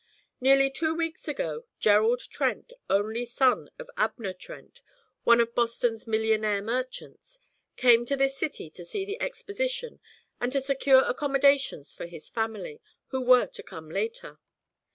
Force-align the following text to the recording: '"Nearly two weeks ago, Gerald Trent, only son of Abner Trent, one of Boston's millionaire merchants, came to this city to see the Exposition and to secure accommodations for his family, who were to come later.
'"Nearly 0.41 0.71
two 0.71 0.95
weeks 0.95 1.27
ago, 1.27 1.65
Gerald 1.77 2.21
Trent, 2.21 2.73
only 2.89 3.23
son 3.23 3.69
of 3.77 3.87
Abner 3.95 4.33
Trent, 4.33 4.81
one 5.25 5.39
of 5.39 5.53
Boston's 5.53 6.07
millionaire 6.07 6.63
merchants, 6.63 7.37
came 7.75 8.07
to 8.07 8.17
this 8.17 8.35
city 8.35 8.71
to 8.71 8.83
see 8.83 9.05
the 9.05 9.21
Exposition 9.21 9.99
and 10.39 10.51
to 10.53 10.59
secure 10.59 11.03
accommodations 11.03 11.93
for 11.93 12.07
his 12.07 12.29
family, 12.29 12.81
who 13.09 13.21
were 13.23 13.45
to 13.45 13.61
come 13.61 13.91
later. 13.91 14.39